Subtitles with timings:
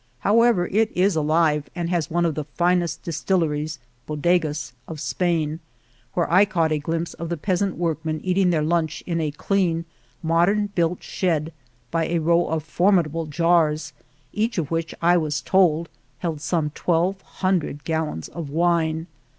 [0.21, 3.77] However, it is alive and has one of the finest distilleries
[4.07, 5.59] (bodegas) of Spain,
[6.15, 9.85] where I caught a glimpse of the peasant workmen eating their lunch in a clean
[10.23, 11.53] mod ern built shed
[11.91, 13.93] by a row of formidable jars,
[14.33, 15.87] each of which, I was told,
[16.17, 19.05] held some twelve hundred gallons of wine.